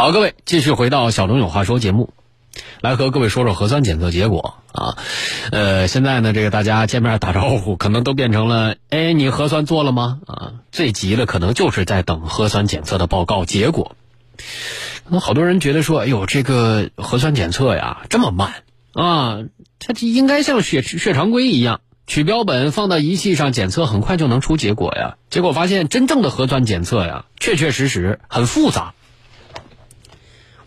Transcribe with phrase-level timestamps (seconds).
[0.00, 2.14] 好，各位继续回到小龙有话说节目，
[2.80, 4.96] 来和各位说说核酸检测结果啊。
[5.52, 10.20] 呃，现在呢，这个大家见面打招呼，可能都变成了，哎，你核酸做了吗？
[10.26, 13.94] 啊，最急的可能就是在等核酸检测的报告结果。
[15.04, 18.54] 可能好多人觉得说，哎呦，这个核酸检测呀这么慢
[18.94, 19.40] 啊，
[19.78, 25.18] 它这应该像血血常规一样，取标本放到仪器上检测，很快就能出结果呀。
[25.28, 28.94] 结果发现，真正的核酸检测呀，确确实实很复杂。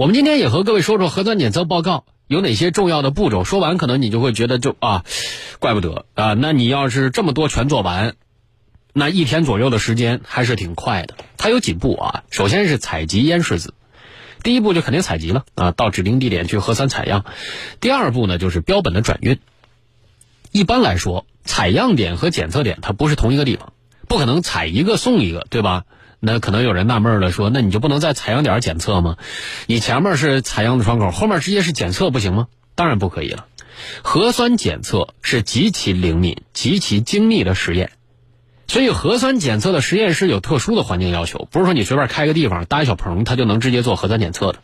[0.00, 3.44] 我们今天也和各位说说核酸检测报告有哪些重要的步骤。
[3.44, 5.04] 说完，可能你就会觉得就啊，
[5.58, 6.32] 怪不得啊。
[6.32, 8.14] 那你要是这么多全做完，
[8.94, 11.16] 那一天左右的时间还是挺快的。
[11.36, 12.24] 它有几步啊？
[12.30, 13.74] 首先是采集咽拭子，
[14.42, 17.26] 第一步就肯定采集了啊，到指定地点去核酸采样。
[17.78, 19.38] 第二步呢，就是标本的转运。
[20.50, 23.74] 一般来说，采样点和检测点它不是同一个地方，
[24.08, 25.84] 不可能采一个送一个，对吧？
[26.20, 29.16] 那可能有人纳闷了，说那你就不能在采样点检测吗？
[29.66, 32.48] 你前面是采样的窗口，后面直接是检测不行吗？
[32.74, 33.46] 当然不可以了。
[34.02, 37.92] 核酸检测是极其灵敏、极其精密的实验，
[38.66, 44.58] 所以核酸检测的实验室有特殊的环境要求，不是说你随便开个地方搭一小棚，它就能直接做核酸检测的。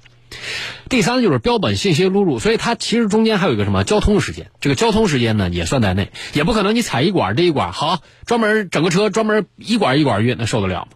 [0.91, 10.89] 第三就是标本信息录入，所以它其实中间还有一个什么交通时间，这个交通时间呢也算在内，也不可能你采一管这一管好，专门整个车专门一管一管运，那受得了吗？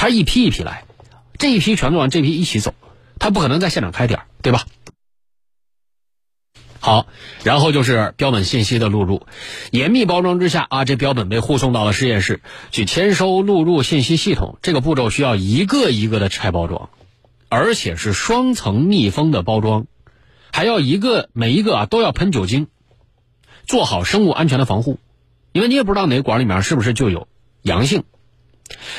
[0.00, 0.84] 他一批一批来，
[1.36, 2.72] 这一批全做完，这批一起走，
[3.18, 4.64] 他不可能在现场开点对吧？
[6.78, 7.06] 好，
[7.44, 9.26] 然后就是标本信息的录入，
[9.70, 14.58] 严密包装之下啊，这标本被护送到了实验室去签收录入信息系统。
[14.62, 16.88] 这个步骤需要一个一个的拆包装，
[17.50, 19.86] 而且是双层密封的包装，
[20.50, 22.68] 还要一个每一个啊都要喷酒精，
[23.66, 24.98] 做好生物安全的防护，
[25.52, 27.28] 因为你也不知道哪个管里面是不是就有
[27.60, 28.04] 阳性。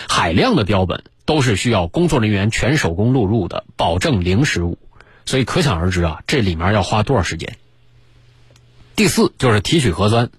[0.10, 4.78] 海量的标本都是需要工作人员全手工录入的，保证零失误，
[5.26, 7.58] 所以可想而知啊，这里面要花多少时间。
[8.96, 10.30] 第四就是提取核酸，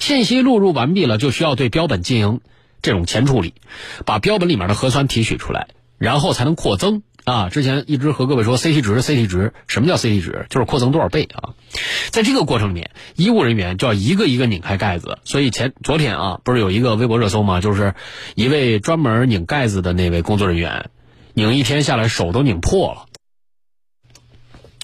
[0.00, 2.40] 信息录入完毕了，就需要对标本进行
[2.82, 3.54] 这种前处理，
[4.04, 7.02] 把标本里面的核酸提取出来，然后才能扩增。
[7.28, 10.46] 啊，之前一直和各位说 CT 值，CT 值什么叫 CT 值？
[10.48, 11.52] 就是扩增多少倍啊？
[12.10, 15.18] 在这个过程里面，医务人员就要一个一个拧开盖子。
[15.24, 17.60] 所以前昨天啊，不是有一个微博热搜吗？
[17.60, 17.94] 就是
[18.34, 20.88] 一位专门拧盖子的那位工作人员，
[21.34, 22.94] 拧一天下来手都拧破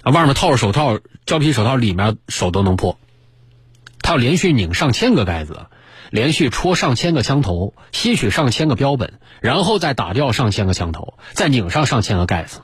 [0.05, 2.99] 了，外面套着手套，胶皮手套里面手都能破，
[4.03, 5.67] 他要连续拧上千个盖子。
[6.15, 12.61] 连续戳上千个枪头，吸取上千个标本，然后再打掉上千个枪头，再拧上上千个盖子，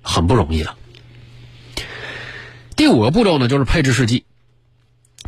[0.00, 0.74] 很不容易的。
[2.76, 4.24] 第五个步骤呢，就是配置试剂。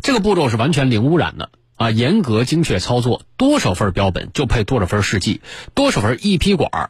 [0.01, 5.41] 这个步骤是完全零污染的啊，严格精确操作，多少份标本就配多少份试剂，
[5.75, 6.89] 多少份一批管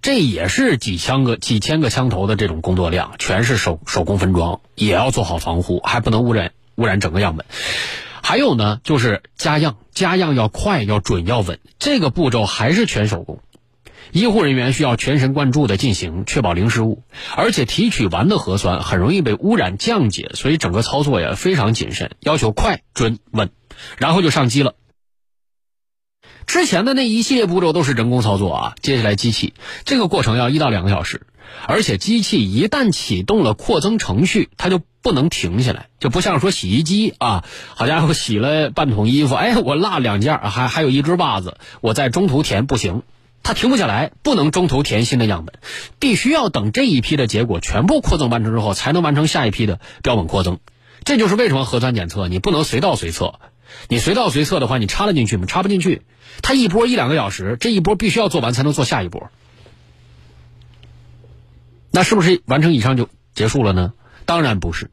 [0.00, 7.44] 这也是几千个、几千个枪头的这种工作量，全是手手工分装，也要做好防护，还不能污染污染整个样本。
[8.26, 13.40] 还有呢，就是加样，加样要快、要准、要稳，这个步骤还是全手工，
[14.12, 17.02] 医护人员需要全神贯注的进行，确保零失误。
[17.36, 23.50] 而且提取完的核酸很容易被污染降解，所以整个操作也非常谨慎，要求快、准、稳，
[23.98, 24.74] 然后就上机了。
[26.46, 29.52] 之前的那一系列步骤都是人工操作啊，接下来机器，
[29.84, 31.26] 这个过程要一到两个小时。
[31.66, 37.44] 而且机器一旦启动了扩增程序，它就不能停下来，就不像说洗衣机啊，
[37.74, 43.02] 好家伙，洗了半桶衣服，哎，我落两件，还还有一只袜子，我在中途填不行，
[43.42, 45.56] 它停不下来，不能中途填新的样本，
[45.98, 50.58] 必须要等这一批的结果全部扩增完成之后，才能完成下一批的标本扩增。
[51.04, 53.34] 这就是为什么核酸检测你不能随到随测，
[53.88, 55.44] 你随到随测的话，你插得进去吗？
[55.46, 56.02] 插不进去，
[56.40, 59.30] 它一波一两个小时，这一波必须要做完才能做下一波。
[61.94, 63.92] 那是不是完成以上就结束了呢？
[64.26, 64.90] 当然不是，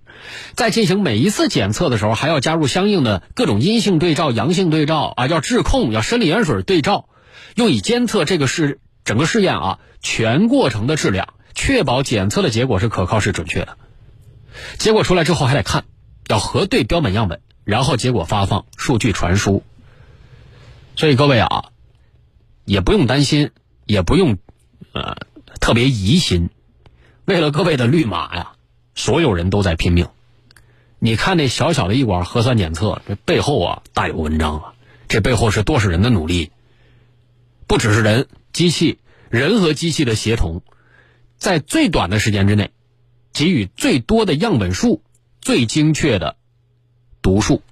[0.54, 7.10] 在进行每一次检测的时候，还要加入相应的各种阴性对照、阳性对照啊，要质控，要生理盐水对照，
[7.56, 13.80] 用以监测这个试整个试验啊全过程的质量，确保检测的结果是可靠、是准确的。
[14.78, 15.86] 结果出来之后还得看，
[16.28, 19.64] 要核对标本样本，然后结果发放、数据传输。
[20.96, 21.72] 所以各位啊，
[22.66, 23.50] 也不用担心，
[23.88, 24.38] 也不用
[24.94, 25.18] 呃
[25.60, 26.52] 特别疑心。
[27.32, 28.52] 为了各位的绿码呀，
[28.94, 30.10] 所有人都在拼命。
[31.00, 34.74] 你看那小小的一管核酸检测，这背后啊大有文章啊！
[35.08, 36.52] 这背后是多少人的努力？
[37.68, 39.00] 不只是人、机器，
[39.30, 40.62] 人和机器的协同，
[41.38, 42.72] 在最短的时间之内，
[43.32, 45.02] 给予最多的样本数、
[45.40, 46.36] 最精确的
[47.22, 47.64] 读数。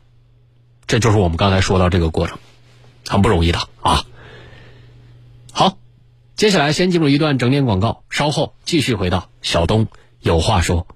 [0.87, 2.39] 这就是我们刚才说到这个过程，
[3.09, 4.05] 很不容易的啊。
[6.39, 9.87] 接下来先进入一段整点广告，稍后继续回到小东
[10.21, 10.87] 有话说。